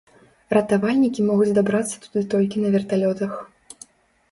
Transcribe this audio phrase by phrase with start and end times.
[0.57, 3.31] Ратавальнікі могуць дабрацца туды толькі на верталётах.